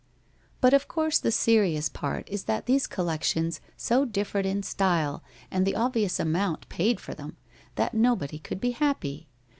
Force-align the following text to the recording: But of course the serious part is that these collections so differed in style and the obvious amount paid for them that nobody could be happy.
But 0.61 0.73
of 0.73 0.87
course 0.87 1.19
the 1.19 1.31
serious 1.31 1.87
part 1.87 2.27
is 2.27 2.45
that 2.45 2.65
these 2.65 2.87
collections 2.87 3.61
so 3.77 4.03
differed 4.03 4.47
in 4.47 4.63
style 4.63 5.21
and 5.51 5.63
the 5.63 5.75
obvious 5.75 6.19
amount 6.19 6.67
paid 6.69 6.99
for 6.99 7.13
them 7.13 7.37
that 7.75 7.93
nobody 7.93 8.39
could 8.39 8.59
be 8.59 8.71
happy. 8.71 9.27